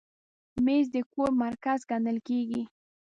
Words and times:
مېز 0.65 0.85
د 0.95 0.97
کور 1.13 1.29
مرکز 1.43 1.79
ګڼل 1.91 2.17
کېږي. 2.27 2.63